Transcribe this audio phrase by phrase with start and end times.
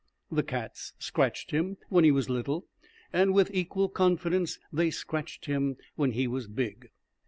[0.31, 2.65] The cats scratched him when he was little,
[3.13, 6.89] and with equal confidence they scratched him when he was big.